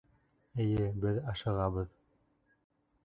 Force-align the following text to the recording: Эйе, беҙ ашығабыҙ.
Эйе, 0.63 0.87
беҙ 1.05 1.19
ашығабыҙ. 1.35 1.93